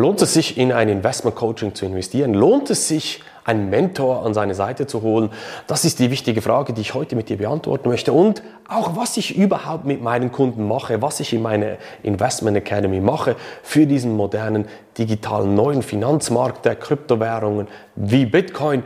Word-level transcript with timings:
Lohnt 0.00 0.22
es 0.22 0.32
sich, 0.32 0.56
in 0.56 0.72
ein 0.72 0.88
Investment 0.88 1.36
Coaching 1.36 1.74
zu 1.74 1.84
investieren? 1.84 2.32
Lohnt 2.32 2.70
es 2.70 2.88
sich, 2.88 3.22
einen 3.44 3.68
Mentor 3.68 4.24
an 4.24 4.32
seine 4.32 4.54
Seite 4.54 4.86
zu 4.86 5.02
holen? 5.02 5.28
Das 5.66 5.84
ist 5.84 5.98
die 5.98 6.10
wichtige 6.10 6.40
Frage, 6.40 6.72
die 6.72 6.80
ich 6.80 6.94
heute 6.94 7.16
mit 7.16 7.28
dir 7.28 7.36
beantworten 7.36 7.90
möchte. 7.90 8.14
Und 8.14 8.42
auch, 8.66 8.96
was 8.96 9.18
ich 9.18 9.36
überhaupt 9.36 9.84
mit 9.84 10.00
meinen 10.00 10.32
Kunden 10.32 10.66
mache, 10.66 11.02
was 11.02 11.20
ich 11.20 11.34
in 11.34 11.42
meiner 11.42 11.76
Investment 12.02 12.56
Academy 12.56 12.98
mache 12.98 13.36
für 13.62 13.86
diesen 13.86 14.16
modernen 14.16 14.66
digitalen 14.96 15.54
neuen 15.54 15.82
Finanzmarkt 15.82 16.64
der 16.64 16.76
Kryptowährungen 16.76 17.68
wie 17.94 18.24
Bitcoin. 18.24 18.82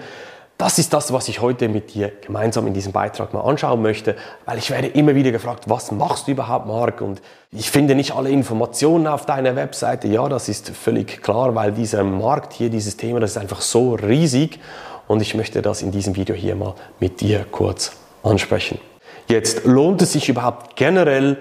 Das 0.56 0.78
ist 0.78 0.92
das, 0.92 1.12
was 1.12 1.28
ich 1.28 1.40
heute 1.40 1.68
mit 1.68 1.94
dir 1.94 2.12
gemeinsam 2.24 2.68
in 2.68 2.74
diesem 2.74 2.92
Beitrag 2.92 3.34
mal 3.34 3.40
anschauen 3.40 3.82
möchte, 3.82 4.14
weil 4.44 4.58
ich 4.58 4.70
werde 4.70 4.86
immer 4.86 5.16
wieder 5.16 5.32
gefragt, 5.32 5.64
was 5.66 5.90
machst 5.90 6.28
du 6.28 6.32
überhaupt, 6.32 6.66
Marc? 6.66 7.00
Und 7.00 7.20
ich 7.50 7.70
finde 7.70 7.96
nicht 7.96 8.12
alle 8.12 8.30
Informationen 8.30 9.08
auf 9.08 9.26
deiner 9.26 9.56
Webseite. 9.56 10.06
Ja, 10.06 10.28
das 10.28 10.48
ist 10.48 10.70
völlig 10.70 11.22
klar, 11.22 11.56
weil 11.56 11.72
dieser 11.72 12.04
Markt 12.04 12.52
hier, 12.52 12.70
dieses 12.70 12.96
Thema, 12.96 13.18
das 13.18 13.32
ist 13.32 13.38
einfach 13.38 13.60
so 13.60 13.94
riesig 13.94 14.60
und 15.08 15.20
ich 15.20 15.34
möchte 15.34 15.60
das 15.60 15.82
in 15.82 15.90
diesem 15.90 16.14
Video 16.14 16.36
hier 16.36 16.54
mal 16.54 16.74
mit 17.00 17.20
dir 17.20 17.44
kurz 17.50 17.92
ansprechen. 18.22 18.78
Jetzt 19.26 19.64
lohnt 19.64 20.02
es 20.02 20.12
sich 20.12 20.28
überhaupt 20.28 20.76
generell 20.76 21.38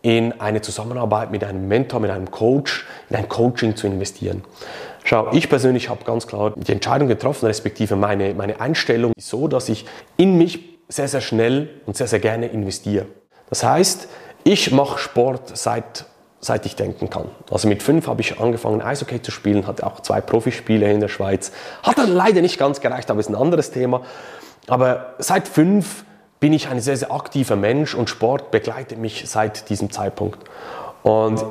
in 0.00 0.38
eine 0.40 0.60
Zusammenarbeit 0.60 1.30
mit 1.30 1.44
einem 1.44 1.66
Mentor, 1.66 2.00
mit 2.00 2.10
einem 2.10 2.30
Coach, 2.30 2.86
in 3.08 3.16
ein 3.16 3.28
Coaching 3.28 3.76
zu 3.76 3.86
investieren. 3.86 4.42
Schau, 5.06 5.30
ich 5.32 5.50
persönlich 5.50 5.90
habe 5.90 6.02
ganz 6.04 6.26
klar 6.26 6.54
die 6.56 6.72
Entscheidung 6.72 7.08
getroffen, 7.08 7.44
respektive 7.44 7.94
meine, 7.94 8.32
meine 8.32 8.58
Einstellung 8.58 9.12
ist 9.16 9.28
so, 9.28 9.48
dass 9.48 9.68
ich 9.68 9.84
in 10.16 10.38
mich 10.38 10.78
sehr, 10.88 11.08
sehr 11.08 11.20
schnell 11.20 11.68
und 11.84 11.94
sehr, 11.96 12.06
sehr 12.06 12.20
gerne 12.20 12.46
investiere. 12.46 13.04
Das 13.50 13.62
heißt, 13.62 14.08
ich 14.44 14.72
mache 14.72 14.98
Sport 14.98 15.56
seit, 15.56 16.06
seit 16.40 16.64
ich 16.64 16.74
denken 16.74 17.10
kann. 17.10 17.28
Also 17.50 17.68
mit 17.68 17.82
fünf 17.82 18.06
habe 18.06 18.22
ich 18.22 18.40
angefangen, 18.40 18.80
Eishockey 18.80 19.20
zu 19.20 19.30
spielen, 19.30 19.66
hatte 19.66 19.86
auch 19.86 20.00
zwei 20.00 20.22
Profispiele 20.22 20.90
in 20.90 21.00
der 21.00 21.08
Schweiz. 21.08 21.52
Hat 21.82 21.98
dann 21.98 22.10
leider 22.10 22.40
nicht 22.40 22.58
ganz 22.58 22.80
gereicht, 22.80 23.10
aber 23.10 23.20
ist 23.20 23.28
ein 23.28 23.34
anderes 23.34 23.72
Thema. 23.72 24.00
Aber 24.68 25.14
seit 25.18 25.48
fünf 25.48 26.06
bin 26.40 26.54
ich 26.54 26.68
ein 26.68 26.80
sehr, 26.80 26.96
sehr 26.96 27.12
aktiver 27.12 27.56
Mensch 27.56 27.94
und 27.94 28.08
Sport 28.08 28.50
begleitet 28.50 28.98
mich 28.98 29.24
seit 29.28 29.68
diesem 29.68 29.90
Zeitpunkt. 29.90 30.38
Und 31.02 31.44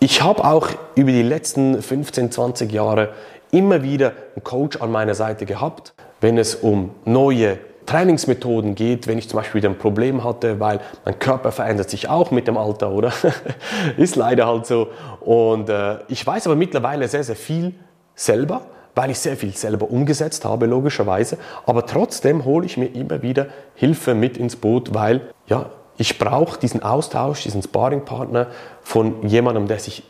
ich 0.00 0.22
habe 0.22 0.44
auch 0.44 0.68
über 0.94 1.10
die 1.10 1.22
letzten 1.22 1.80
15, 1.80 2.30
20 2.30 2.72
Jahre 2.72 3.10
immer 3.50 3.82
wieder 3.82 4.12
einen 4.34 4.44
Coach 4.44 4.80
an 4.80 4.90
meiner 4.90 5.14
Seite 5.14 5.46
gehabt, 5.46 5.94
wenn 6.20 6.38
es 6.38 6.54
um 6.54 6.90
neue 7.04 7.58
Trainingsmethoden 7.86 8.74
geht, 8.74 9.06
wenn 9.06 9.16
ich 9.16 9.28
zum 9.28 9.38
Beispiel 9.38 9.62
wieder 9.62 9.70
ein 9.70 9.78
Problem 9.78 10.24
hatte, 10.24 10.60
weil 10.60 10.80
mein 11.04 11.18
Körper 11.18 11.52
verändert 11.52 11.88
sich 11.88 12.08
auch 12.08 12.30
mit 12.32 12.48
dem 12.48 12.56
Alter, 12.56 12.90
oder? 12.90 13.12
Ist 13.96 14.16
leider 14.16 14.46
halt 14.46 14.66
so. 14.66 14.88
Und 15.20 15.68
äh, 15.68 15.98
ich 16.08 16.26
weiß 16.26 16.46
aber 16.46 16.56
mittlerweile 16.56 17.06
sehr, 17.06 17.22
sehr 17.22 17.36
viel 17.36 17.74
selber, 18.14 18.62
weil 18.94 19.10
ich 19.10 19.18
sehr 19.20 19.36
viel 19.36 19.54
selber 19.54 19.88
umgesetzt 19.90 20.44
habe, 20.44 20.66
logischerweise. 20.66 21.38
Aber 21.64 21.86
trotzdem 21.86 22.44
hole 22.44 22.66
ich 22.66 22.76
mir 22.76 22.86
immer 22.86 23.22
wieder 23.22 23.46
Hilfe 23.74 24.14
mit 24.14 24.36
ins 24.36 24.56
Boot, 24.56 24.92
weil 24.92 25.20
ja, 25.46 25.70
ich 25.98 26.18
brauche 26.18 26.58
diesen 26.58 26.82
Austausch, 26.82 27.42
diesen 27.42 27.62
Sparringpartner 27.62 28.48
von 28.82 29.26
jemandem, 29.26 29.68
der 29.68 29.78
sich 29.78 30.02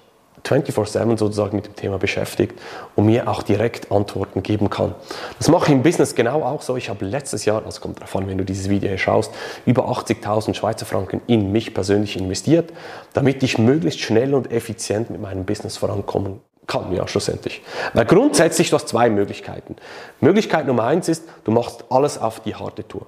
24-7 0.46 1.18
sozusagen 1.18 1.56
mit 1.56 1.66
dem 1.66 1.76
Thema 1.76 1.98
beschäftigt 1.98 2.58
und 2.94 3.06
mir 3.06 3.28
auch 3.28 3.42
direkt 3.42 3.90
Antworten 3.90 4.42
geben 4.42 4.70
kann. 4.70 4.94
Das 5.38 5.48
mache 5.48 5.66
ich 5.66 5.72
im 5.72 5.82
Business 5.82 6.14
genau 6.14 6.42
auch 6.42 6.62
so. 6.62 6.76
Ich 6.76 6.88
habe 6.88 7.04
letztes 7.04 7.44
Jahr, 7.44 7.64
also 7.64 7.80
kommt 7.80 8.00
davon, 8.00 8.28
wenn 8.28 8.38
du 8.38 8.44
dieses 8.44 8.68
Video 8.68 8.88
hier 8.88 8.98
schaust, 8.98 9.32
über 9.64 9.88
80.000 9.88 10.54
Schweizer 10.54 10.86
Franken 10.86 11.20
in 11.26 11.50
mich 11.52 11.74
persönlich 11.74 12.16
investiert, 12.16 12.72
damit 13.12 13.42
ich 13.42 13.58
möglichst 13.58 14.00
schnell 14.00 14.34
und 14.34 14.52
effizient 14.52 15.10
mit 15.10 15.20
meinem 15.20 15.44
Business 15.44 15.76
vorankommen 15.76 16.40
kann, 16.66 16.92
ja, 16.92 17.06
schlussendlich. 17.06 17.62
Weil 17.94 18.06
grundsätzlich 18.06 18.70
du 18.70 18.76
hast 18.76 18.88
zwei 18.88 19.08
Möglichkeiten. 19.08 19.76
Möglichkeit 20.20 20.66
Nummer 20.66 20.84
eins 20.84 21.08
ist, 21.08 21.24
du 21.44 21.52
machst 21.52 21.84
alles 21.90 22.18
auf 22.18 22.40
die 22.40 22.54
harte 22.54 22.86
Tour. 22.86 23.06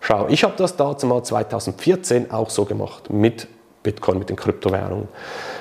Schau, 0.00 0.26
ich 0.28 0.44
habe 0.44 0.54
das 0.56 0.76
dazu 0.76 1.06
mal 1.06 1.22
2014 1.22 2.30
auch 2.30 2.50
so 2.50 2.64
gemacht 2.64 3.10
mit 3.10 3.48
Bitcoin, 3.82 4.18
mit 4.18 4.28
den 4.28 4.36
Kryptowährungen. 4.36 5.08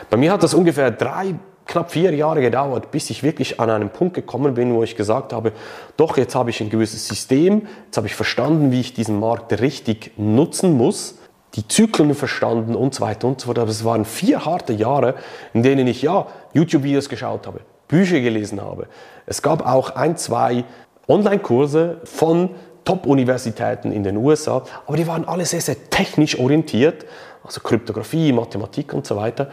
Bei 0.10 0.18
mir 0.18 0.32
hat 0.32 0.44
das 0.44 0.54
ungefähr 0.54 0.92
drei, 0.92 1.36
knapp 1.66 1.92
vier 1.92 2.14
Jahre 2.14 2.42
gedauert, 2.42 2.92
bis 2.92 3.10
ich 3.10 3.24
wirklich 3.24 3.60
an 3.60 3.70
einen 3.70 3.90
Punkt 3.90 4.16
gekommen 4.16 4.54
bin, 4.54 4.74
wo 4.74 4.84
ich 4.84 4.96
gesagt 4.96 5.34
habe, 5.34 5.52
doch, 5.98 6.18
jetzt 6.18 6.36
habe 6.36 6.50
ich 6.50 6.62
ein 6.62 6.70
gewisses 6.70 7.08
System, 7.08 7.68
jetzt 7.86 7.98
habe 7.98 8.08
ich 8.08 8.16
verstanden, 8.16 8.72
wie 8.72 8.82
ich 8.82 8.94
diesen 8.94 9.20
Markt 9.20 9.60
richtig 9.62 10.12
nutzen 10.18 10.78
muss, 10.78 11.20
die 11.56 11.68
Zyklen 11.68 12.14
verstanden 12.14 12.76
und 12.76 12.94
so 12.94 13.02
weiter 13.02 13.28
und 13.28 13.40
so 13.40 13.46
fort. 13.46 13.60
Aber 13.60 13.70
es 13.70 13.86
waren 13.86 14.06
vier 14.06 14.46
harte 14.46 14.74
Jahre, 14.74 15.16
in 15.54 15.64
denen 15.64 15.88
ich 15.88 16.02
ja 16.02 16.28
YouTube-Videos 16.54 17.10
geschaut 17.10 17.48
habe, 17.48 17.62
Bücher 17.88 18.20
gelesen 18.20 18.62
habe. 18.62 18.88
Es 19.26 19.42
gab 19.42 19.66
auch 19.66 19.92
ein, 19.92 20.18
zwei 20.18 20.66
Online-Kurse 21.08 22.02
von 22.04 22.50
Top-Universitäten 22.86 23.92
in 23.92 24.04
den 24.04 24.16
USA, 24.18 24.64
aber 24.88 24.96
die 24.96 25.08
waren 25.08 25.28
alle 25.28 25.46
sehr, 25.46 25.62
sehr 25.62 25.90
technisch 25.90 26.40
orientiert, 26.40 27.06
also 27.44 27.60
Kryptographie, 27.62 28.32
Mathematik 28.32 28.94
und 28.94 29.06
so 29.06 29.18
weiter. 29.18 29.50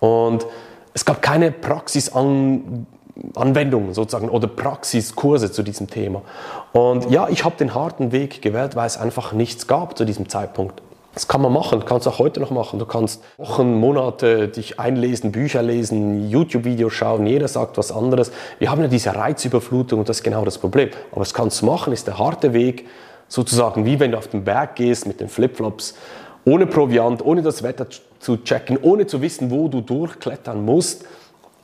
Und 0.00 0.46
es 0.92 1.04
gab 1.04 1.22
keine 1.22 1.50
Praxisanwendungen 1.50 3.94
sozusagen 3.94 4.28
oder 4.28 4.46
Praxiskurse 4.46 5.50
zu 5.50 5.62
diesem 5.62 5.90
Thema. 5.90 6.22
Und 6.72 7.10
ja, 7.10 7.28
ich 7.28 7.44
habe 7.44 7.56
den 7.56 7.74
harten 7.74 8.12
Weg 8.12 8.42
gewählt, 8.42 8.76
weil 8.76 8.86
es 8.86 8.96
einfach 8.96 9.32
nichts 9.32 9.66
gab 9.66 9.98
zu 9.98 10.04
diesem 10.04 10.28
Zeitpunkt. 10.28 10.82
Das 11.14 11.28
kann 11.28 11.40
man 11.40 11.52
machen, 11.52 11.84
kannst 11.84 12.08
auch 12.08 12.18
heute 12.18 12.40
noch 12.40 12.50
machen. 12.50 12.80
Du 12.80 12.86
kannst 12.86 13.22
Wochen, 13.38 13.78
Monate 13.78 14.48
dich 14.48 14.80
einlesen, 14.80 15.30
Bücher 15.30 15.62
lesen, 15.62 16.28
YouTube-Videos 16.28 16.92
schauen, 16.92 17.24
jeder 17.26 17.46
sagt 17.46 17.78
was 17.78 17.92
anderes. 17.92 18.32
Wir 18.58 18.68
haben 18.68 18.82
ja 18.82 18.88
diese 18.88 19.14
Reizüberflutung 19.14 20.00
und 20.00 20.08
das 20.08 20.18
ist 20.18 20.22
genau 20.24 20.44
das 20.44 20.58
Problem. 20.58 20.90
Aber 21.12 21.22
es 21.22 21.32
kannst 21.32 21.62
du 21.62 21.66
machen, 21.66 21.92
ist 21.92 22.08
der 22.08 22.18
harte 22.18 22.52
Weg, 22.52 22.88
sozusagen 23.28 23.86
wie 23.86 24.00
wenn 24.00 24.10
du 24.10 24.18
auf 24.18 24.26
den 24.26 24.42
Berg 24.42 24.74
gehst 24.74 25.06
mit 25.06 25.20
den 25.20 25.28
Flipflops, 25.28 25.94
ohne 26.44 26.66
Proviant, 26.66 27.24
ohne 27.24 27.42
das 27.42 27.62
Wetter 27.62 27.86
zu 28.18 28.38
checken, 28.38 28.76
ohne 28.82 29.06
zu 29.06 29.22
wissen, 29.22 29.52
wo 29.52 29.68
du 29.68 29.82
durchklettern 29.82 30.64
musst 30.64 31.04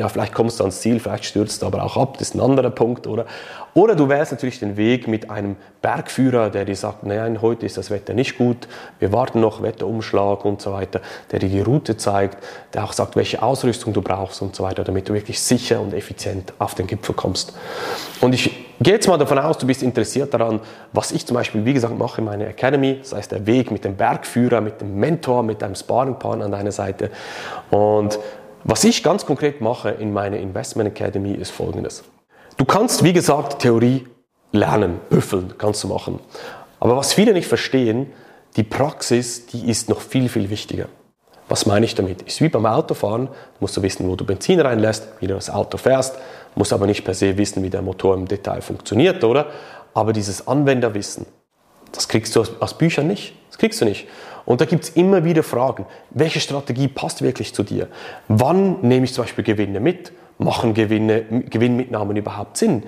ja, 0.00 0.08
vielleicht 0.08 0.32
kommst 0.32 0.58
du 0.58 0.64
ans 0.64 0.80
Ziel, 0.80 0.98
vielleicht 0.98 1.26
stürzt 1.26 1.60
du 1.60 1.66
aber 1.66 1.84
auch 1.84 1.98
ab, 1.98 2.16
das 2.16 2.28
ist 2.28 2.34
ein 2.34 2.40
anderer 2.40 2.70
Punkt, 2.70 3.06
oder? 3.06 3.26
Oder 3.74 3.94
du 3.94 4.08
wählst 4.08 4.32
natürlich 4.32 4.58
den 4.58 4.78
Weg 4.78 5.06
mit 5.06 5.28
einem 5.28 5.56
Bergführer, 5.82 6.48
der 6.48 6.64
dir 6.64 6.74
sagt, 6.74 7.04
nein, 7.04 7.42
heute 7.42 7.66
ist 7.66 7.76
das 7.76 7.90
Wetter 7.90 8.14
nicht 8.14 8.38
gut, 8.38 8.66
wir 8.98 9.12
warten 9.12 9.40
noch, 9.40 9.60
Wetterumschlag 9.60 10.46
und 10.46 10.62
so 10.62 10.72
weiter, 10.72 11.02
der 11.30 11.40
dir 11.40 11.50
die 11.50 11.60
Route 11.60 11.98
zeigt, 11.98 12.38
der 12.72 12.84
auch 12.84 12.94
sagt, 12.94 13.14
welche 13.14 13.42
Ausrüstung 13.42 13.92
du 13.92 14.00
brauchst 14.00 14.40
und 14.40 14.56
so 14.56 14.64
weiter, 14.64 14.84
damit 14.84 15.06
du 15.10 15.12
wirklich 15.12 15.38
sicher 15.38 15.82
und 15.82 15.92
effizient 15.92 16.54
auf 16.58 16.74
den 16.74 16.86
Gipfel 16.86 17.14
kommst. 17.14 17.52
Und 18.22 18.34
ich 18.34 18.50
gehe 18.80 18.94
jetzt 18.94 19.06
mal 19.06 19.18
davon 19.18 19.38
aus, 19.38 19.58
du 19.58 19.66
bist 19.66 19.82
interessiert 19.82 20.32
daran, 20.32 20.60
was 20.94 21.12
ich 21.12 21.26
zum 21.26 21.34
Beispiel, 21.34 21.62
wie 21.66 21.74
gesagt, 21.74 21.98
mache 21.98 22.22
in 22.22 22.24
meiner 22.24 22.46
Academy, 22.46 23.00
das 23.00 23.12
heißt 23.12 23.32
der 23.32 23.46
Weg 23.46 23.70
mit 23.70 23.84
dem 23.84 23.96
Bergführer, 23.96 24.62
mit 24.62 24.80
dem 24.80 24.98
Mentor, 24.98 25.42
mit 25.42 25.60
deinem 25.60 25.74
Sparringpartner 25.74 26.46
an 26.46 26.52
deiner 26.52 26.72
Seite 26.72 27.10
und 27.70 28.18
was 28.64 28.84
ich 28.84 29.02
ganz 29.02 29.26
konkret 29.26 29.60
mache 29.60 29.90
in 29.90 30.12
meiner 30.12 30.36
Investment 30.36 30.88
Academy 30.88 31.32
ist 31.32 31.50
folgendes. 31.50 32.04
Du 32.56 32.64
kannst, 32.64 33.04
wie 33.04 33.12
gesagt, 33.12 33.60
Theorie 33.60 34.06
lernen, 34.52 35.00
büffeln, 35.08 35.54
kannst 35.56 35.82
du 35.84 35.88
machen. 35.88 36.20
Aber 36.78 36.96
was 36.96 37.12
viele 37.12 37.32
nicht 37.32 37.46
verstehen, 37.46 38.12
die 38.56 38.62
Praxis, 38.62 39.46
die 39.46 39.70
ist 39.70 39.88
noch 39.88 40.00
viel, 40.00 40.28
viel 40.28 40.50
wichtiger. 40.50 40.86
Was 41.48 41.66
meine 41.66 41.84
ich 41.84 41.94
damit? 41.94 42.22
Ist 42.22 42.40
wie 42.40 42.48
beim 42.48 42.66
Autofahren, 42.66 43.28
musst 43.58 43.76
du 43.76 43.82
wissen, 43.82 44.08
wo 44.08 44.14
du 44.14 44.24
Benzin 44.24 44.60
reinlässt, 44.60 45.08
wie 45.20 45.26
du 45.26 45.34
das 45.34 45.50
Auto 45.50 45.78
fährst, 45.78 46.16
musst 46.54 46.72
aber 46.72 46.86
nicht 46.86 47.04
per 47.04 47.14
se 47.14 47.36
wissen, 47.36 47.62
wie 47.62 47.70
der 47.70 47.82
Motor 47.82 48.14
im 48.14 48.26
Detail 48.26 48.60
funktioniert, 48.60 49.24
oder? 49.24 49.46
Aber 49.94 50.12
dieses 50.12 50.46
Anwenderwissen, 50.46 51.26
das 51.92 52.08
kriegst 52.08 52.34
du 52.36 52.40
aus, 52.40 52.52
aus 52.60 52.76
Büchern 52.76 53.06
nicht. 53.06 53.34
Das 53.48 53.58
kriegst 53.58 53.80
du 53.80 53.84
nicht. 53.84 54.06
Und 54.44 54.60
da 54.60 54.64
gibt 54.64 54.84
es 54.84 54.90
immer 54.90 55.24
wieder 55.24 55.42
Fragen. 55.42 55.86
Welche 56.10 56.40
Strategie 56.40 56.88
passt 56.88 57.22
wirklich 57.22 57.54
zu 57.54 57.62
dir? 57.62 57.88
Wann 58.28 58.80
nehme 58.80 59.04
ich 59.04 59.14
zum 59.14 59.24
Beispiel 59.24 59.44
Gewinne 59.44 59.80
mit? 59.80 60.12
Machen 60.38 60.74
Gewinne, 60.74 61.22
Gewinnmitnahmen 61.50 62.16
überhaupt 62.16 62.56
Sinn? 62.56 62.84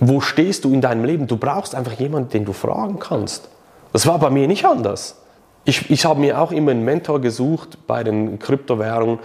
Wo 0.00 0.20
stehst 0.20 0.64
du 0.64 0.72
in 0.72 0.80
deinem 0.80 1.04
Leben? 1.04 1.26
Du 1.26 1.36
brauchst 1.36 1.74
einfach 1.74 1.92
jemanden, 1.92 2.30
den 2.30 2.44
du 2.44 2.52
fragen 2.52 2.98
kannst. 2.98 3.48
Das 3.92 4.06
war 4.06 4.18
bei 4.18 4.30
mir 4.30 4.46
nicht 4.48 4.64
anders. 4.64 5.22
Ich, 5.64 5.90
ich 5.90 6.04
habe 6.04 6.20
mir 6.20 6.40
auch 6.40 6.52
immer 6.52 6.70
einen 6.70 6.84
Mentor 6.84 7.20
gesucht 7.20 7.86
bei 7.86 8.02
den 8.02 8.38
Kryptowährungen 8.38 9.18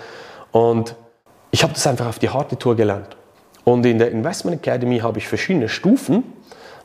und 0.52 0.96
ich 1.52 1.64
habe 1.64 1.74
das 1.74 1.86
einfach 1.88 2.08
auf 2.08 2.20
die 2.20 2.30
harte 2.30 2.58
Tour 2.58 2.76
gelernt. 2.76 3.16
Und 3.64 3.86
in 3.86 3.98
der 3.98 4.12
Investment 4.12 4.58
Academy 4.58 5.00
habe 5.00 5.20
ich 5.20 5.28
verschiedene 5.28 5.70
Stufen. 5.70 6.24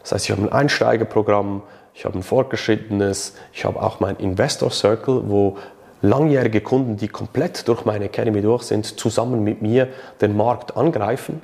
Das 0.03 0.13
heißt, 0.13 0.27
ich 0.27 0.31
habe 0.31 0.43
ein 0.43 0.53
Einsteigerprogramm, 0.53 1.63
ich 1.99 2.05
habe 2.05 2.17
ein 2.17 2.23
fortgeschrittenes, 2.23 3.35
ich 3.53 3.65
habe 3.65 3.83
auch 3.83 3.99
mein 3.99 4.15
Investor 4.19 4.71
Circle, 4.71 5.23
wo 5.27 5.59
langjährige 6.01 6.61
Kunden, 6.61 6.97
die 6.97 7.09
komplett 7.09 7.67
durch 7.67 7.85
meine 7.85 8.05
Academy 8.05 8.41
durch 8.41 8.63
sind, 8.63 9.01
zusammen 9.01 9.43
mit 9.43 9.63
mir 9.63 9.89
den 10.21 10.37
Markt 10.37 10.77
angreifen. 10.77 11.43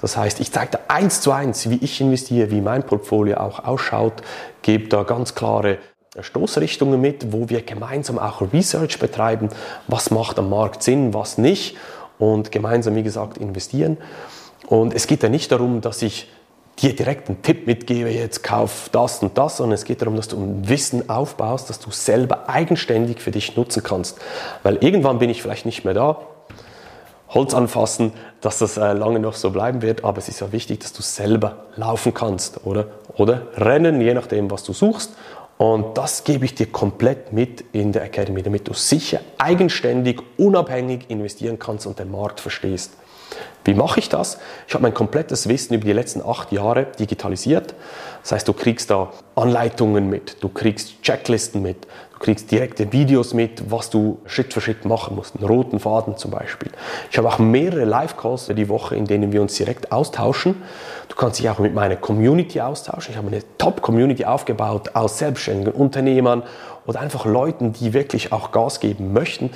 Das 0.00 0.16
heißt, 0.16 0.38
ich 0.38 0.52
zeige 0.52 0.70
da 0.70 0.78
eins 0.86 1.20
zu 1.20 1.32
eins, 1.32 1.68
wie 1.68 1.78
ich 1.82 2.00
investiere, 2.00 2.52
wie 2.52 2.60
mein 2.60 2.84
Portfolio 2.84 3.38
auch 3.38 3.64
ausschaut, 3.64 4.22
gebe 4.62 4.86
da 4.86 5.02
ganz 5.02 5.34
klare 5.34 5.78
Stoßrichtungen 6.20 7.00
mit, 7.00 7.32
wo 7.32 7.48
wir 7.48 7.62
gemeinsam 7.62 8.20
auch 8.20 8.40
Research 8.52 9.00
betreiben, 9.00 9.48
was 9.88 10.12
macht 10.12 10.38
am 10.38 10.48
Markt 10.48 10.84
Sinn, 10.84 11.12
was 11.12 11.38
nicht. 11.38 11.76
und 12.20 12.52
gemeinsam, 12.52 12.94
wie 12.94 13.02
gesagt, 13.02 13.38
investieren. 13.38 13.96
Und 14.66 14.94
es 14.94 15.08
geht 15.08 15.24
ja 15.24 15.28
nicht 15.28 15.50
darum, 15.50 15.80
dass 15.80 16.02
ich 16.02 16.28
dir 16.82 16.94
direkt 16.94 17.28
einen 17.28 17.42
Tipp 17.42 17.66
mitgebe, 17.66 18.10
jetzt 18.10 18.42
kauf 18.42 18.88
das 18.92 19.22
und 19.22 19.36
das, 19.36 19.58
sondern 19.58 19.74
es 19.74 19.84
geht 19.84 20.00
darum, 20.00 20.16
dass 20.16 20.28
du 20.28 20.36
ein 20.36 20.68
Wissen 20.68 21.10
aufbaust, 21.10 21.68
das 21.68 21.78
du 21.80 21.90
selber 21.90 22.48
eigenständig 22.48 23.20
für 23.20 23.30
dich 23.30 23.56
nutzen 23.56 23.82
kannst. 23.82 24.18
Weil 24.62 24.76
irgendwann 24.76 25.18
bin 25.18 25.30
ich 25.30 25.42
vielleicht 25.42 25.66
nicht 25.66 25.84
mehr 25.84 25.94
da, 25.94 26.18
Holz 27.30 27.52
anfassen, 27.52 28.12
dass 28.40 28.58
das 28.58 28.78
äh, 28.78 28.92
lange 28.92 29.20
noch 29.20 29.34
so 29.34 29.50
bleiben 29.50 29.82
wird, 29.82 30.02
aber 30.02 30.18
es 30.18 30.28
ist 30.28 30.40
ja 30.40 30.50
wichtig, 30.50 30.80
dass 30.80 30.92
du 30.92 31.02
selber 31.02 31.66
laufen 31.76 32.14
kannst 32.14 32.64
oder, 32.64 32.86
oder 33.16 33.42
rennen, 33.56 34.00
je 34.00 34.14
nachdem, 34.14 34.50
was 34.50 34.64
du 34.64 34.72
suchst. 34.72 35.12
Und 35.58 35.98
das 35.98 36.22
gebe 36.24 36.44
ich 36.44 36.54
dir 36.54 36.66
komplett 36.66 37.32
mit 37.32 37.64
in 37.72 37.92
der 37.92 38.04
Academy, 38.04 38.42
damit 38.42 38.68
du 38.68 38.74
sicher, 38.74 39.20
eigenständig, 39.38 40.22
unabhängig 40.38 41.06
investieren 41.08 41.58
kannst 41.58 41.86
und 41.86 41.98
den 41.98 42.10
Markt 42.10 42.40
verstehst. 42.40 42.92
Wie 43.64 43.74
mache 43.74 44.00
ich 44.00 44.08
das? 44.08 44.38
Ich 44.66 44.74
habe 44.74 44.82
mein 44.82 44.94
komplettes 44.94 45.46
Wissen 45.48 45.74
über 45.74 45.84
die 45.84 45.92
letzten 45.92 46.22
acht 46.22 46.52
Jahre 46.52 46.86
digitalisiert. 46.98 47.74
Das 48.22 48.32
heißt, 48.32 48.48
du 48.48 48.54
kriegst 48.54 48.90
da 48.90 49.10
Anleitungen 49.36 50.08
mit, 50.08 50.42
du 50.42 50.48
kriegst 50.48 51.02
Checklisten 51.02 51.60
mit, 51.62 51.86
du 52.14 52.18
kriegst 52.18 52.50
direkte 52.50 52.92
Videos 52.92 53.34
mit, 53.34 53.70
was 53.70 53.90
du 53.90 54.20
Schritt 54.24 54.54
für 54.54 54.60
Schritt 54.60 54.84
machen 54.84 55.16
musst, 55.16 55.36
einen 55.36 55.46
roten 55.46 55.80
Faden 55.80 56.16
zum 56.16 56.30
Beispiel. 56.30 56.70
Ich 57.10 57.18
habe 57.18 57.28
auch 57.28 57.38
mehrere 57.38 57.84
Live-Calls 57.84 58.46
die 58.46 58.68
Woche, 58.68 58.96
in 58.96 59.04
denen 59.04 59.32
wir 59.32 59.42
uns 59.42 59.54
direkt 59.54 59.92
austauschen. 59.92 60.62
Du 61.08 61.16
kannst 61.16 61.38
dich 61.38 61.48
auch 61.50 61.58
mit 61.58 61.74
meiner 61.74 61.96
Community 61.96 62.60
austauschen. 62.60 63.12
Ich 63.12 63.18
habe 63.18 63.28
eine 63.28 63.42
Top-Community 63.58 64.24
aufgebaut 64.24 64.90
aus 64.94 65.18
selbstständigen 65.18 65.72
Unternehmern 65.74 66.42
oder 66.86 67.00
einfach 67.00 67.26
Leuten, 67.26 67.74
die 67.74 67.92
wirklich 67.92 68.32
auch 68.32 68.50
Gas 68.50 68.80
geben 68.80 69.12
möchten. 69.12 69.50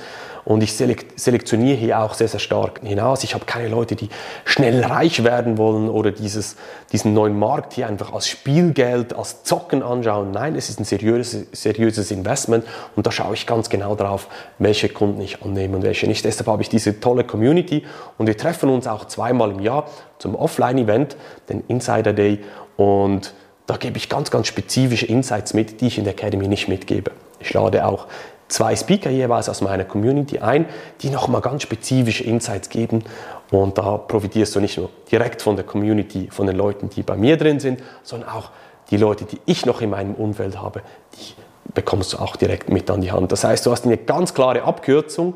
Und 0.45 0.61
ich 0.61 0.73
selektioniere 0.75 1.77
hier 1.77 1.99
auch 1.99 2.13
sehr, 2.13 2.27
sehr 2.27 2.39
stark 2.39 2.81
hinaus. 2.83 3.23
Ich 3.23 3.33
habe 3.33 3.45
keine 3.45 3.69
Leute, 3.69 3.95
die 3.95 4.09
schnell 4.43 4.83
reich 4.83 5.23
werden 5.23 5.57
wollen 5.57 5.89
oder 5.89 6.11
dieses, 6.11 6.57
diesen 6.91 7.13
neuen 7.13 7.39
Markt 7.39 7.73
hier 7.73 7.87
einfach 7.87 8.11
als 8.13 8.27
Spielgeld, 8.27 9.13
als 9.15 9.43
Zocken 9.43 9.81
anschauen. 9.81 10.31
Nein, 10.31 10.55
es 10.55 10.69
ist 10.69 10.79
ein 10.79 10.83
seriöses, 10.83 11.47
seriöses 11.53 12.11
Investment 12.11 12.65
und 12.95 13.07
da 13.07 13.11
schaue 13.11 13.35
ich 13.35 13.47
ganz 13.47 13.69
genau 13.69 13.95
drauf, 13.95 14.27
welche 14.59 14.89
Kunden 14.89 15.21
ich 15.21 15.41
annehme 15.43 15.77
und 15.77 15.83
welche 15.83 16.07
nicht. 16.07 16.25
Deshalb 16.25 16.47
habe 16.47 16.61
ich 16.61 16.69
diese 16.69 16.99
tolle 16.99 17.23
Community 17.23 17.85
und 18.17 18.27
wir 18.27 18.35
treffen 18.35 18.69
uns 18.69 18.85
auch 18.85 19.05
zweimal 19.05 19.51
im 19.51 19.59
Jahr 19.59 19.87
zum 20.19 20.35
Offline-Event, 20.35 21.15
den 21.47 21.63
Insider 21.67 22.11
Day 22.11 22.39
und 22.75 23.33
da 23.65 23.77
gebe 23.77 23.97
ich 23.97 24.09
ganz, 24.09 24.29
ganz 24.29 24.47
spezifische 24.47 25.05
Insights 25.05 25.53
mit, 25.53 25.79
die 25.79 25.87
ich 25.87 25.97
in 25.97 26.03
der 26.03 26.13
Academy 26.13 26.49
nicht 26.49 26.67
mitgebe. 26.67 27.11
Ich 27.39 27.53
lade 27.53 27.85
auch 27.85 28.07
zwei 28.47 28.75
Speaker 28.75 29.09
jeweils 29.09 29.49
aus 29.49 29.61
meiner 29.61 29.85
Community 29.85 30.39
ein, 30.39 30.65
die 31.01 31.09
nochmal 31.09 31.41
ganz 31.41 31.63
spezifische 31.63 32.23
Insights 32.23 32.69
geben. 32.69 33.03
Und 33.51 33.77
da 33.77 33.97
profitierst 33.97 34.55
du 34.55 34.59
nicht 34.59 34.77
nur 34.77 34.89
direkt 35.11 35.41
von 35.41 35.55
der 35.55 35.65
Community, 35.65 36.29
von 36.31 36.47
den 36.47 36.55
Leuten, 36.55 36.89
die 36.89 37.03
bei 37.03 37.15
mir 37.15 37.37
drin 37.37 37.59
sind, 37.59 37.81
sondern 38.03 38.29
auch 38.29 38.51
die 38.89 38.97
Leute, 38.97 39.25
die 39.25 39.39
ich 39.45 39.65
noch 39.65 39.81
in 39.81 39.89
meinem 39.89 40.13
Umfeld 40.15 40.61
habe, 40.61 40.81
die 41.13 41.33
bekommst 41.73 42.13
du 42.13 42.17
auch 42.17 42.35
direkt 42.35 42.69
mit 42.69 42.89
an 42.91 43.01
die 43.01 43.11
Hand. 43.11 43.31
Das 43.31 43.43
heißt, 43.43 43.65
du 43.65 43.71
hast 43.71 43.85
eine 43.85 43.97
ganz 43.97 44.33
klare 44.33 44.63
Abkürzung, 44.63 45.35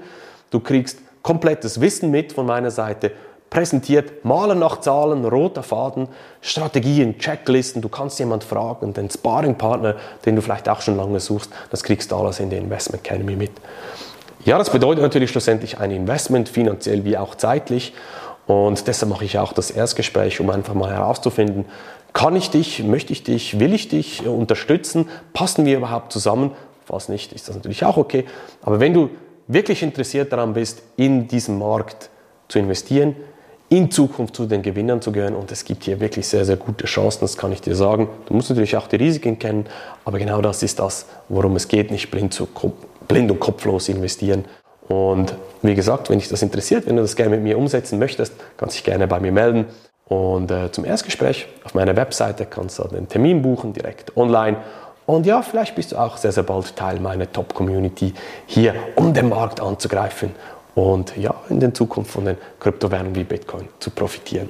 du 0.51 0.59
kriegst 0.59 0.99
komplettes 1.21 1.81
Wissen 1.81 2.11
mit 2.11 2.33
von 2.33 2.45
meiner 2.45 2.71
Seite 2.71 3.11
präsentiert, 3.49 4.25
Malen 4.25 4.59
nach 4.59 4.81
Zahlen, 4.81 5.25
roter 5.25 5.63
Faden, 5.63 6.07
Strategien, 6.41 7.17
Checklisten. 7.17 7.81
Du 7.81 7.89
kannst 7.89 8.19
jemand 8.19 8.43
fragen, 8.43 8.93
den 8.93 9.09
Sparringpartner, 9.09 9.95
den 10.25 10.35
du 10.35 10.41
vielleicht 10.41 10.67
auch 10.69 10.81
schon 10.81 10.97
lange 10.97 11.19
suchst, 11.19 11.51
das 11.69 11.83
kriegst 11.83 12.11
du 12.11 12.15
alles 12.15 12.39
in 12.39 12.49
der 12.49 12.59
Investment 12.59 13.05
Academy 13.05 13.35
mit. 13.35 13.51
Ja, 14.45 14.57
das 14.57 14.69
bedeutet 14.69 15.01
natürlich 15.01 15.31
schlussendlich 15.31 15.79
ein 15.79 15.91
Investment, 15.91 16.49
finanziell 16.49 17.03
wie 17.03 17.17
auch 17.17 17.35
zeitlich. 17.35 17.93
Und 18.45 18.87
deshalb 18.87 19.11
mache 19.11 19.25
ich 19.25 19.37
auch 19.39 19.51
das 19.51 19.71
Erstgespräch, 19.71 20.39
um 20.39 20.49
einfach 20.49 20.73
mal 20.73 20.91
herauszufinden, 20.91 21.65
kann 22.13 22.35
ich 22.35 22.49
dich, 22.49 22.83
möchte 22.83 23.13
ich 23.13 23.23
dich, 23.23 23.59
will 23.59 23.73
ich 23.73 23.89
dich 23.89 24.25
unterstützen, 24.25 25.09
passen 25.33 25.65
wir 25.65 25.77
überhaupt 25.77 26.11
zusammen? 26.11 26.51
Falls 26.85 27.09
nicht, 27.09 27.33
ist 27.33 27.49
das 27.49 27.55
natürlich 27.55 27.83
auch 27.83 27.97
okay. 27.97 28.25
Aber 28.61 28.79
wenn 28.79 28.93
du 28.93 29.09
wirklich 29.47 29.83
interessiert 29.83 30.31
daran 30.31 30.53
bist, 30.53 30.81
in 30.95 31.27
diesem 31.27 31.59
Markt 31.59 32.09
zu 32.47 32.59
investieren, 32.59 33.15
in 33.69 33.91
Zukunft 33.91 34.35
zu 34.35 34.45
den 34.45 34.61
Gewinnern 34.61 35.01
zu 35.01 35.11
gehören. 35.11 35.35
Und 35.35 35.51
es 35.51 35.65
gibt 35.65 35.83
hier 35.83 35.99
wirklich 35.99 36.27
sehr, 36.27 36.45
sehr 36.45 36.57
gute 36.57 36.85
Chancen, 36.85 37.19
das 37.21 37.37
kann 37.37 37.51
ich 37.51 37.61
dir 37.61 37.75
sagen. 37.75 38.07
Du 38.25 38.33
musst 38.33 38.49
natürlich 38.49 38.77
auch 38.77 38.87
die 38.87 38.95
Risiken 38.95 39.39
kennen, 39.39 39.65
aber 40.05 40.19
genau 40.19 40.41
das 40.41 40.63
ist 40.63 40.79
das, 40.79 41.05
worum 41.29 41.55
es 41.55 41.67
geht, 41.67 41.91
nicht 41.91 42.09
blind, 42.09 42.33
zu, 42.33 42.47
blind 43.07 43.31
und 43.31 43.39
kopflos 43.39 43.89
investieren. 43.89 44.45
Und 44.87 45.35
wie 45.61 45.75
gesagt, 45.75 46.09
wenn 46.09 46.19
dich 46.19 46.29
das 46.29 46.41
interessiert, 46.41 46.87
wenn 46.87 46.95
du 46.95 47.01
das 47.01 47.15
gerne 47.15 47.31
mit 47.35 47.43
mir 47.43 47.57
umsetzen 47.57 47.99
möchtest, 47.99 48.33
kannst 48.55 48.75
du 48.75 48.77
dich 48.77 48.85
gerne 48.85 49.07
bei 49.07 49.19
mir 49.19 49.33
melden. 49.33 49.65
Und 50.07 50.49
äh, 50.49 50.71
zum 50.71 50.85
Erstgespräch 50.85 51.47
auf 51.65 51.73
meiner 51.73 51.97
Webseite 51.97 52.45
kannst 52.45 52.79
du 52.79 52.87
den 52.87 53.09
Termin 53.09 53.41
buchen, 53.41 53.73
direkt 53.73 54.15
online. 54.15 54.57
Und 55.05 55.25
ja, 55.25 55.41
vielleicht 55.41 55.75
bist 55.75 55.91
du 55.91 55.97
auch 55.97 56.15
sehr, 56.15 56.31
sehr 56.31 56.43
bald 56.43 56.75
Teil 56.77 56.99
meiner 56.99 57.29
Top-Community 57.29 58.13
hier, 58.45 58.75
um 58.95 59.13
den 59.13 59.27
Markt 59.29 59.59
anzugreifen 59.59 60.31
und 60.77 61.17
ja, 61.17 61.33
in 61.49 61.59
der 61.59 61.73
Zukunft 61.73 62.11
von 62.11 62.25
den 62.25 62.37
Kryptowährungen 62.59 63.15
wie 63.15 63.23
Bitcoin 63.23 63.67
zu 63.79 63.89
profitieren. 63.89 64.47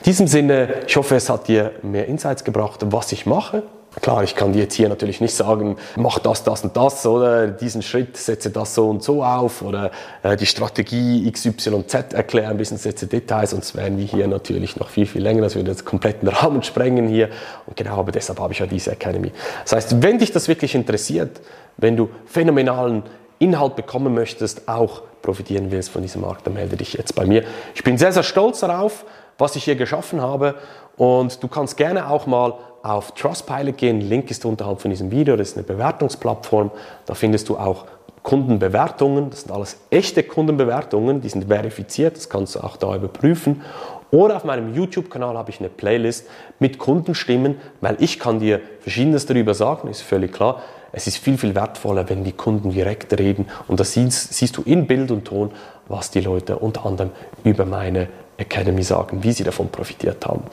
In 0.00 0.04
diesem 0.04 0.26
Sinne, 0.26 0.82
ich 0.86 0.94
hoffe, 0.94 1.16
es 1.16 1.30
hat 1.30 1.48
dir 1.48 1.72
mehr 1.80 2.06
Insights 2.06 2.44
gebracht, 2.44 2.80
was 2.90 3.12
ich 3.12 3.24
mache. 3.24 3.62
Klar, 4.02 4.22
ich 4.22 4.36
kann 4.36 4.52
dir 4.52 4.64
jetzt 4.64 4.74
hier 4.74 4.90
natürlich 4.90 5.22
nicht 5.22 5.34
sagen, 5.34 5.78
mach 5.96 6.18
das, 6.18 6.44
das 6.44 6.62
und 6.64 6.76
das 6.76 7.06
oder 7.06 7.46
diesen 7.46 7.80
Schritt, 7.80 8.18
setze 8.18 8.50
das 8.50 8.74
so 8.74 8.90
und 8.90 9.02
so 9.02 9.24
auf 9.24 9.62
oder 9.62 9.90
äh, 10.22 10.36
die 10.36 10.44
Strategie 10.44 11.28
XYZ 11.32 12.12
erklären, 12.12 12.50
ein 12.50 12.58
bisschen 12.58 12.76
setze 12.76 13.06
Details, 13.06 13.52
sonst 13.52 13.74
wären 13.74 13.96
wir 13.96 14.04
hier 14.04 14.28
natürlich 14.28 14.76
noch 14.76 14.90
viel, 14.90 15.06
viel 15.06 15.22
länger, 15.22 15.40
das 15.40 15.56
würde 15.56 15.74
den 15.74 15.84
kompletten 15.84 16.28
Rahmen 16.28 16.62
sprengen 16.62 17.08
hier. 17.08 17.30
Und 17.64 17.74
genau, 17.74 17.96
aber 17.96 18.12
deshalb 18.12 18.38
habe 18.38 18.52
ich 18.52 18.58
ja 18.58 18.66
diese 18.66 18.92
Academy. 18.92 19.32
Das 19.64 19.72
heißt, 19.72 20.02
wenn 20.02 20.18
dich 20.18 20.30
das 20.30 20.46
wirklich 20.46 20.74
interessiert, 20.74 21.40
wenn 21.78 21.96
du 21.96 22.10
phänomenalen 22.26 23.02
Inhalt 23.38 23.76
bekommen 23.76 24.14
möchtest, 24.14 24.68
auch 24.68 25.02
profitieren 25.22 25.70
willst 25.70 25.90
von 25.90 26.02
diesem 26.02 26.22
Markt, 26.22 26.46
dann 26.46 26.54
melde 26.54 26.76
dich 26.76 26.94
jetzt 26.94 27.14
bei 27.14 27.26
mir. 27.26 27.44
Ich 27.74 27.84
bin 27.84 27.98
sehr, 27.98 28.12
sehr 28.12 28.22
stolz 28.22 28.60
darauf, 28.60 29.04
was 29.36 29.56
ich 29.56 29.64
hier 29.64 29.76
geschaffen 29.76 30.20
habe 30.20 30.54
und 30.96 31.42
du 31.42 31.48
kannst 31.48 31.76
gerne 31.76 32.10
auch 32.10 32.26
mal 32.26 32.54
auf 32.82 33.12
Trustpilot 33.12 33.76
gehen. 33.76 34.00
Link 34.00 34.30
ist 34.30 34.44
unterhalb 34.44 34.80
von 34.80 34.90
diesem 34.90 35.10
Video. 35.10 35.36
Das 35.36 35.50
ist 35.50 35.56
eine 35.56 35.64
Bewertungsplattform. 35.64 36.70
Da 37.06 37.14
findest 37.14 37.48
du 37.48 37.56
auch 37.56 37.86
Kundenbewertungen. 38.22 39.30
Das 39.30 39.42
sind 39.42 39.52
alles 39.52 39.78
echte 39.90 40.22
Kundenbewertungen. 40.22 41.20
Die 41.20 41.28
sind 41.28 41.46
verifiziert. 41.48 42.16
Das 42.16 42.28
kannst 42.28 42.56
du 42.56 42.60
auch 42.60 42.76
da 42.76 42.94
überprüfen. 42.94 43.62
Oder 44.10 44.36
auf 44.36 44.44
meinem 44.44 44.74
YouTube-Kanal 44.74 45.36
habe 45.36 45.50
ich 45.50 45.60
eine 45.60 45.68
Playlist 45.68 46.26
mit 46.58 46.78
Kundenstimmen, 46.78 47.60
weil 47.80 47.96
ich 48.00 48.18
kann 48.18 48.40
dir 48.40 48.60
Verschiedenes 48.80 49.26
darüber 49.26 49.52
sagen, 49.52 49.88
ist 49.88 50.00
völlig 50.00 50.32
klar. 50.32 50.62
Es 50.92 51.06
ist 51.06 51.18
viel, 51.18 51.38
viel 51.38 51.54
wertvoller, 51.54 52.08
wenn 52.08 52.24
die 52.24 52.32
Kunden 52.32 52.70
direkt 52.70 53.18
reden 53.18 53.46
und 53.66 53.80
da 53.80 53.84
siehst, 53.84 54.34
siehst 54.34 54.56
du 54.56 54.62
in 54.62 54.86
Bild 54.86 55.10
und 55.10 55.24
Ton, 55.24 55.50
was 55.88 56.10
die 56.10 56.20
Leute 56.20 56.58
unter 56.58 56.86
anderem 56.86 57.10
über 57.44 57.64
meine 57.64 58.08
Academy 58.38 58.82
sagen, 58.82 59.22
wie 59.22 59.32
sie 59.32 59.44
davon 59.44 59.68
profitiert 59.68 60.24
haben. 60.24 60.44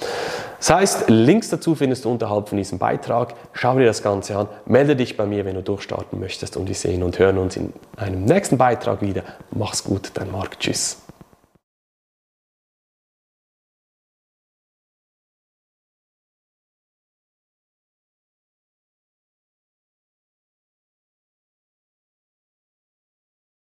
Das 0.58 0.72
heißt, 0.72 1.10
Links 1.10 1.50
dazu 1.50 1.76
findest 1.76 2.06
du 2.06 2.12
unterhalb 2.12 2.50
von 2.50 2.58
diesem 2.58 2.80
Beitrag. 2.80 3.36
Schau 3.54 3.78
dir 3.78 3.86
das 3.86 4.02
Ganze 4.02 4.36
an, 4.36 4.48
melde 4.66 4.96
dich 4.96 5.16
bei 5.16 5.26
mir, 5.26 5.46
wenn 5.46 5.56
du 5.56 5.62
durchstarten 5.62 6.20
möchtest 6.20 6.58
und 6.58 6.68
wir 6.68 6.76
sehen 6.76 7.04
und 7.04 7.20
hören 7.20 7.38
uns 7.38 7.56
in 7.56 7.72
einem 7.96 8.26
nächsten 8.26 8.58
Beitrag 8.58 9.02
wieder. 9.02 9.22
Mach's 9.52 9.84
gut, 9.84 10.12
dein 10.16 10.32
Marc. 10.32 10.60
Tschüss. 10.60 11.05